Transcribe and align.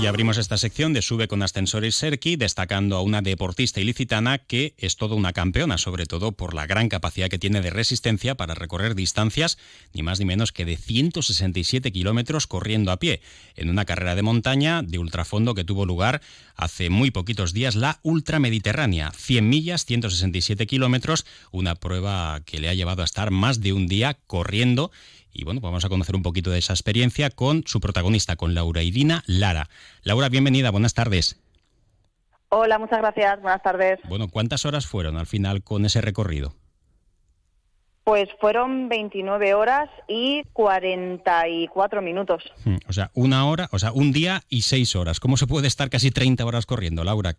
Y 0.00 0.06
abrimos 0.06 0.38
esta 0.38 0.58
sección 0.58 0.92
de 0.92 1.02
Sube 1.02 1.28
con 1.28 1.42
Ascensores 1.42 1.94
Serki, 1.94 2.34
destacando 2.36 2.96
a 2.96 3.00
una 3.00 3.22
deportista 3.22 3.80
ilicitana 3.80 4.38
que 4.38 4.74
es 4.76 4.96
toda 4.96 5.14
una 5.14 5.32
campeona, 5.32 5.78
sobre 5.78 6.04
todo 6.04 6.32
por 6.32 6.52
la 6.52 6.66
gran 6.66 6.88
capacidad 6.88 7.28
que 7.28 7.38
tiene 7.38 7.62
de 7.62 7.70
resistencia 7.70 8.34
para 8.34 8.54
recorrer 8.54 8.96
distancias, 8.96 9.56
ni 9.94 10.02
más 10.02 10.18
ni 10.18 10.26
menos 10.26 10.50
que 10.50 10.64
de 10.64 10.76
167 10.76 11.92
kilómetros 11.92 12.46
corriendo 12.48 12.90
a 12.90 12.98
pie, 12.98 13.22
en 13.54 13.70
una 13.70 13.84
carrera 13.84 14.16
de 14.16 14.22
montaña 14.22 14.82
de 14.82 14.98
ultrafondo 14.98 15.54
que 15.54 15.64
tuvo 15.64 15.86
lugar 15.86 16.20
hace 16.56 16.90
muy 16.90 17.10
poquitos 17.10 17.52
días, 17.52 17.76
la 17.76 18.00
Ultramediterránea. 18.02 19.12
100 19.12 19.48
millas, 19.48 19.86
167 19.86 20.66
kilómetros, 20.66 21.24
una 21.52 21.76
prueba 21.76 22.42
que 22.44 22.58
le 22.58 22.68
ha 22.68 22.74
llevado 22.74 23.02
a 23.02 23.06
estar 23.06 23.30
más 23.30 23.60
de 23.60 23.72
un 23.72 23.86
día 23.86 24.18
corriendo 24.26 24.90
y 25.34 25.44
bueno, 25.44 25.60
vamos 25.60 25.84
a 25.84 25.88
conocer 25.88 26.14
un 26.14 26.22
poquito 26.22 26.50
de 26.50 26.58
esa 26.58 26.72
experiencia 26.72 27.28
con 27.28 27.64
su 27.66 27.80
protagonista, 27.80 28.36
con 28.36 28.54
Laura 28.54 28.82
Idina 28.82 29.24
Lara. 29.26 29.68
Laura, 30.04 30.28
bienvenida, 30.28 30.70
buenas 30.70 30.94
tardes. 30.94 31.40
Hola, 32.48 32.78
muchas 32.78 33.00
gracias, 33.00 33.42
buenas 33.42 33.62
tardes. 33.62 33.98
Bueno, 34.08 34.28
¿cuántas 34.28 34.64
horas 34.64 34.86
fueron 34.86 35.16
al 35.16 35.26
final 35.26 35.64
con 35.64 35.84
ese 35.84 36.00
recorrido? 36.00 36.54
Pues 38.04 38.28
fueron 38.40 38.88
29 38.88 39.54
horas 39.54 39.90
y 40.06 40.44
44 40.52 42.00
minutos. 42.00 42.44
Hmm, 42.64 42.76
o 42.86 42.92
sea, 42.92 43.10
una 43.14 43.48
hora, 43.48 43.68
o 43.72 43.78
sea, 43.78 43.92
un 43.92 44.12
día 44.12 44.42
y 44.48 44.62
seis 44.62 44.94
horas. 44.94 45.18
¿Cómo 45.18 45.36
se 45.36 45.48
puede 45.48 45.66
estar 45.66 45.90
casi 45.90 46.12
30 46.12 46.44
horas 46.44 46.66
corriendo, 46.66 47.02
Laura? 47.02 47.34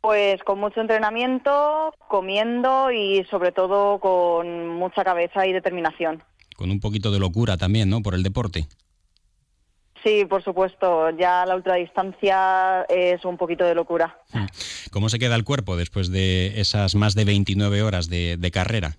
Pues 0.00 0.42
con 0.44 0.60
mucho 0.60 0.80
entrenamiento, 0.80 1.92
comiendo 2.06 2.90
y 2.90 3.24
sobre 3.24 3.52
todo 3.52 3.98
con 3.98 4.68
mucha 4.68 5.04
cabeza 5.04 5.46
y 5.46 5.52
determinación 5.52 6.22
con 6.58 6.72
un 6.72 6.80
poquito 6.80 7.12
de 7.12 7.20
locura 7.20 7.56
también, 7.56 7.88
¿no? 7.88 8.02
Por 8.02 8.16
el 8.16 8.24
deporte. 8.24 8.66
Sí, 10.02 10.24
por 10.24 10.42
supuesto. 10.42 11.10
Ya 11.10 11.46
la 11.46 11.54
ultradistancia 11.54 12.82
es 12.88 13.24
un 13.24 13.36
poquito 13.36 13.64
de 13.64 13.76
locura. 13.76 14.18
Hmm. 14.32 14.46
¿Cómo 14.90 15.08
se 15.08 15.20
queda 15.20 15.36
el 15.36 15.44
cuerpo 15.44 15.76
después 15.76 16.10
de 16.10 16.60
esas 16.60 16.96
más 16.96 17.14
de 17.14 17.24
29 17.24 17.82
horas 17.82 18.08
de, 18.10 18.50
carrera? 18.52 18.96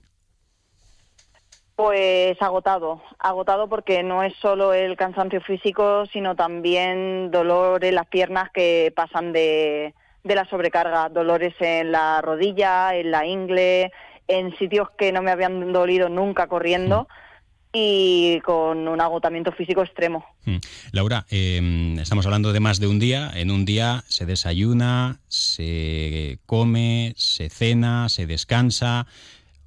Pues 1.75 2.41
agotado, 2.41 3.02
agotado 3.19 3.67
porque 3.67 4.03
no 4.03 4.23
es 4.23 4.33
solo 4.41 4.73
el 4.73 4.95
cansancio 4.95 5.41
físico, 5.41 6.05
sino 6.13 6.35
también 6.35 7.30
dolor 7.30 7.83
en 7.83 7.95
las 7.95 8.07
piernas 8.07 8.52
que 8.53 8.93
pasan 8.95 9.33
de, 9.33 9.93
de 10.23 10.35
la 10.35 10.45
sobrecarga, 10.45 11.09
dolores 11.09 11.55
en 11.59 11.91
la 11.91 12.21
rodilla, 12.21 12.95
en 12.95 13.11
la 13.11 13.25
ingle, 13.25 13.91
en 14.30 14.57
sitios 14.57 14.89
que 14.97 15.11
no 15.11 15.21
me 15.21 15.31
habían 15.31 15.73
dolido 15.73 16.07
nunca 16.07 16.47
corriendo. 16.47 17.03
Hmm 17.03 17.28
y 17.72 18.39
con 18.42 18.88
un 18.88 19.00
agotamiento 19.00 19.52
físico 19.52 19.84
extremo. 19.84 20.25
Hmm. 20.45 20.58
Laura, 20.92 21.25
em, 21.30 22.00
estamos 22.00 22.26
hablando 22.26 22.52
de 22.52 22.59
más 22.59 22.80
de 22.80 22.88
un 22.88 23.00
día. 23.00 23.31
En 23.36 23.52
un 23.52 23.66
día 23.66 24.03
se 24.08 24.26
desayuna, 24.26 25.20
se 25.28 26.39
come, 26.45 27.14
se 27.16 27.50
cena, 27.50 28.09
se 28.09 28.26
descansa. 28.26 29.06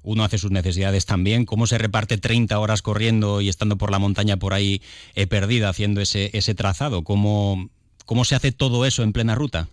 Uno 0.01 0.25
hace 0.25 0.37
sus 0.37 0.51
necesidades 0.51 1.05
también. 1.05 1.45
¿Cómo 1.45 1.65
se 1.65 1.77
reparte 1.77 2.17
30 2.17 2.59
horas 2.59 2.81
corriendo 2.81 3.39
y 3.39 3.47
estando 3.47 3.77
por 3.77 3.89
la 3.89 3.99
montaña 3.99 4.35
por 4.35 4.53
ahí 4.53 4.81
eh, 5.15 5.27
perdida 5.27 5.69
haciendo 5.69 6.01
ese, 6.01 6.29
ese 6.33 6.55
trazado? 6.55 7.05
¿Cómo, 7.05 7.69
¿Cómo 8.05 8.25
se 8.25 8.35
hace 8.35 8.51
todo 8.51 8.85
eso 8.85 9.03
en 9.03 9.13
plena 9.13 9.33
ruta? 9.33 9.69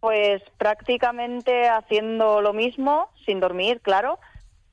Pues 0.00 0.40
prácticamente 0.56 1.68
haciendo 1.68 2.40
lo 2.40 2.54
mismo, 2.54 3.10
sin 3.26 3.40
dormir, 3.40 3.80
claro, 3.82 4.18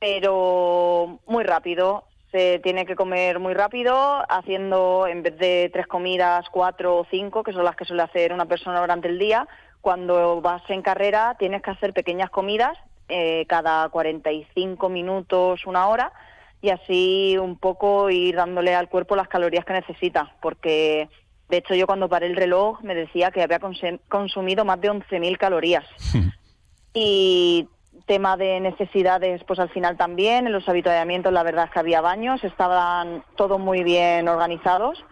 pero 0.03 1.18
muy 1.28 1.46
rápido. 1.46 2.03
Se 2.30 2.59
tiene 2.59 2.86
que 2.86 2.94
comer 2.94 3.40
muy 3.40 3.53
rápido, 3.53 3.96
haciendo 4.28 5.08
en 5.08 5.24
vez 5.24 5.38
de 5.38 5.69
tres 5.72 5.88
comidas, 5.88 6.46
cuatro 6.52 6.97
o 6.97 7.08
cinco, 7.09 7.41
que 7.41 7.53
son 7.53 7.64
las 7.64 7.78
que 7.78 7.86
suele 7.86 8.02
hacer 8.02 8.34
una 8.34 8.46
persona 8.46 8.81
durante 8.81 9.08
el 9.08 9.18
día. 9.18 9.47
Cuando 9.80 10.42
vas 10.42 10.62
en 10.69 10.81
carrera 10.81 11.38
tienes 11.40 11.62
que 11.62 11.72
hacer 11.72 11.94
pequeñas 11.94 12.30
comidas 12.31 12.78
eh, 13.08 13.46
cada 13.47 13.88
45 13.88 14.90
minutos, 14.90 15.66
una 15.66 15.88
hora, 15.88 16.12
y 16.62 16.69
así 16.69 17.38
un 17.38 17.58
poco 17.58 18.09
ir 18.09 18.36
dándole 18.36 18.75
al 18.75 18.90
cuerpo 18.90 19.16
las 19.16 19.30
calorías 19.30 19.63
que 19.63 19.72
necesita, 19.72 20.36
porque 20.42 21.08
de 21.47 21.58
hecho 21.58 21.75
yo 21.75 21.88
cuando 21.88 22.09
paré 22.09 22.28
el 22.28 22.36
reloj 22.36 22.81
me 22.81 22.94
decía 22.94 23.31
que 23.31 23.42
había 23.42 23.59
consumido 24.09 24.66
más 24.66 24.81
de 24.81 24.92
11.000 24.92 25.38
calorías. 25.38 25.86
y 26.94 27.69
tema 28.06 28.38
de 28.38 28.59
necesidades, 28.59 29.44
pues 29.46 29.59
al 29.59 29.69
final 29.69 29.97
también, 29.97 30.47
en 30.47 30.53
los 30.53 30.68
habituallamientos 30.68 31.31
la 31.34 31.44
verdad 31.44 31.66
es 31.66 31.72
que 31.72 31.80
había 31.80 32.02
baños, 32.02 32.44
estaban 32.44 33.24
todos 33.36 33.59
muy 33.59 33.84
bien 33.84 34.28
organizados 34.28 35.03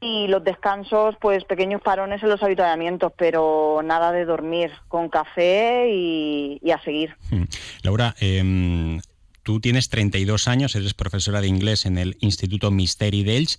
y 0.00 0.28
los 0.28 0.44
descansos, 0.44 1.16
pues 1.20 1.44
pequeños 1.44 1.82
parones 1.82 2.22
en 2.22 2.28
los 2.28 2.42
habituallamientos, 2.42 3.12
pero 3.16 3.80
nada 3.84 4.12
de 4.12 4.24
dormir, 4.24 4.70
con 4.86 5.08
café 5.08 5.90
y, 5.90 6.60
a 6.70 6.80
seguir. 6.82 7.16
Hmm. 7.30 7.44
Laura, 7.82 8.14
em, 8.20 9.00
tú 9.42 9.60
tienes 9.60 9.88
32 9.88 10.46
años, 10.46 10.76
eres 10.76 10.94
profesora 10.94 11.40
de 11.40 11.48
inglés 11.48 11.86
en 11.86 11.98
el 11.98 12.16
Instituto 12.20 12.70
Misteri 12.70 13.24
d'Elx 13.24 13.58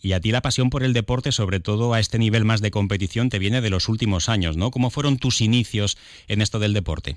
y 0.00 0.12
a 0.12 0.20
ti 0.20 0.30
la 0.30 0.42
pasión 0.42 0.70
por 0.70 0.82
el 0.82 0.92
deporte, 0.92 1.32
sobre 1.32 1.60
todo 1.60 1.92
a 1.92 2.00
este 2.00 2.18
nivel 2.18 2.44
más 2.44 2.60
de 2.60 2.70
competición, 2.70 3.28
te 3.28 3.38
viene 3.38 3.60
de 3.60 3.70
los 3.70 3.88
últimos 3.88 4.28
años, 4.28 4.56
¿no? 4.56 4.70
¿Cómo 4.70 4.90
fueron 4.90 5.18
tus 5.18 5.40
inicios 5.40 5.98
en 6.28 6.40
esto 6.40 6.58
del 6.58 6.72
deporte? 6.72 7.16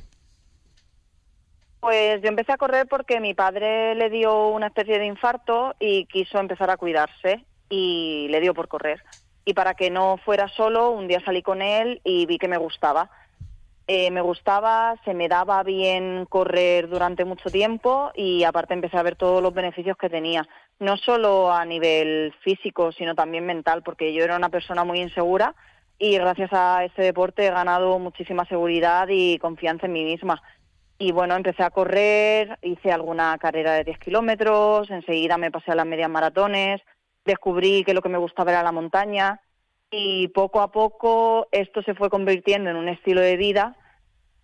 Pues 1.84 2.22
yo 2.22 2.30
empecé 2.30 2.54
a 2.54 2.58
correr 2.58 2.88
porque 2.88 3.20
mi 3.20 3.34
padre 3.34 3.94
le 3.96 4.10
dio 4.10 4.48
una 4.48 4.68
especie 4.68 5.00
de 5.00 5.06
infarto 5.06 5.76
y 5.82 6.06
quiso 6.06 6.40
empezar 6.40 6.70
a 6.70 6.78
cuidarse 6.78 7.44
y 7.68 8.28
le 8.30 8.40
dio 8.40 8.54
por 8.54 8.70
correr. 8.70 9.04
Y 9.44 9.54
para 9.54 9.74
que 9.74 9.90
no 9.90 10.16
fuera 10.24 10.48
solo, 10.48 10.92
un 10.92 11.10
día 11.10 11.20
salí 11.26 11.42
con 11.42 11.62
él 11.62 12.00
y 12.06 12.26
vi 12.26 12.38
que 12.38 12.48
me 12.48 12.56
gustaba. 12.56 13.10
Eh, 13.86 14.12
me 14.12 14.22
gustaba, 14.22 14.96
se 15.04 15.14
me 15.14 15.28
daba 15.28 15.62
bien 15.64 16.26
correr 16.30 16.88
durante 16.88 17.26
mucho 17.26 17.50
tiempo 17.50 18.14
y 18.16 18.46
aparte 18.46 18.74
empecé 18.74 18.96
a 18.96 19.04
ver 19.04 19.18
todos 19.18 19.44
los 19.44 19.54
beneficios 19.54 19.98
que 19.98 20.10
tenía, 20.10 20.48
no 20.80 20.96
solo 20.96 21.52
a 21.52 21.66
nivel 21.66 22.34
físico, 22.46 22.94
sino 22.94 23.14
también 23.14 23.46
mental, 23.46 23.84
porque 23.84 24.14
yo 24.14 24.24
era 24.24 24.38
una 24.38 24.48
persona 24.48 24.86
muy 24.86 25.02
insegura 25.02 25.54
y 26.00 26.18
gracias 26.18 26.54
a 26.54 26.86
este 26.86 27.02
deporte 27.02 27.46
he 27.46 27.52
ganado 27.52 28.00
muchísima 28.00 28.46
seguridad 28.46 29.10
y 29.10 29.38
confianza 29.38 29.88
en 29.88 29.92
mí 29.92 30.06
misma 30.06 30.42
y 31.04 31.12
bueno, 31.12 31.36
empecé 31.36 31.64
a 31.64 31.70
correr, 31.70 32.58
hice 32.62 32.90
alguna 32.90 33.38
carrera 33.38 33.74
de 33.74 33.84
10 33.84 34.00
kilómetros, 34.00 34.90
enseguida 34.90 35.38
me 35.38 35.52
pasé 35.52 35.72
a 35.72 35.76
las 35.76 35.86
medias 35.86 36.10
maratones, 36.10 36.80
descubrí 37.26 37.84
que 37.84 37.94
lo 37.94 38.02
que 38.02 38.08
me 38.08 38.18
gustaba 38.18 38.52
era 38.52 38.64
la 38.64 38.72
montaña 38.72 39.42
y 39.92 40.30
poco 40.30 40.62
a 40.62 40.72
poco 40.72 41.50
esto 41.52 41.84
se 41.84 41.94
fue 41.94 42.10
convirtiendo 42.10 42.70
en 42.70 42.78
un 42.78 42.88
estilo 42.88 43.20
de 43.20 43.36
vida, 43.36 43.76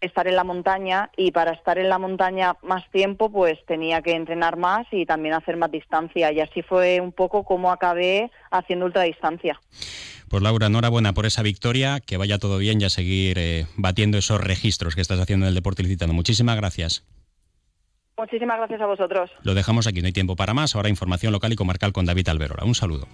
estar 0.02 0.28
en 0.28 0.36
la 0.36 0.44
montaña 0.44 1.12
y 1.16 1.32
para 1.32 1.54
estar 1.54 1.78
en 1.78 1.88
la 1.88 1.98
montaña 1.98 2.58
más 2.62 2.84
tiempo 2.92 3.32
pues 3.32 3.58
tenía 3.66 4.02
que 4.02 4.12
entrenar 4.12 4.58
más 4.58 4.86
y 4.92 5.06
también 5.06 5.36
hacer 5.36 5.56
más 5.56 5.72
distancia 5.72 6.30
y 6.34 6.42
así 6.42 6.62
fue 6.62 7.00
un 7.00 7.14
poco 7.14 7.46
como 7.46 7.72
acabé 7.72 8.32
haciendo 8.52 8.86
ultradistancia. 8.86 9.58
Pues 10.30 10.44
Laura, 10.44 10.68
enhorabuena 10.68 11.14
por 11.14 11.26
esa 11.26 11.42
victoria, 11.42 12.00
que 12.00 12.18
vaya 12.18 12.38
todo 12.38 12.58
bien 12.60 12.80
y 12.82 12.86
a 12.86 12.90
seguir 12.90 13.40
eh, 13.40 13.66
batiendo 13.76 14.18
esos 14.18 14.40
registros 14.40 14.96
que 14.96 15.02
estás 15.02 15.20
haciendo 15.20 15.46
en 15.46 15.50
el 15.50 15.56
deporte 15.56 15.82
licitano. 15.82 16.14
Muchísimas 16.14 16.56
gracias. 16.56 17.04
Muchísimas 18.18 18.58
gracias 18.58 18.82
a 18.82 18.86
vosotros. 18.86 19.32
Lo 19.44 19.54
dejamos 19.54 19.88
aquí, 19.88 20.02
no 20.02 20.08
hay 20.08 20.14
tiempo 20.14 20.36
para 20.36 20.54
más. 20.54 20.76
Ahora 20.76 20.90
información 20.90 21.32
local 21.32 21.54
y 21.54 21.56
comarcal 21.56 21.94
con 21.94 22.06
David 22.06 22.28
Alberola. 22.28 22.66
Un 22.66 22.76
saludo. 22.76 23.08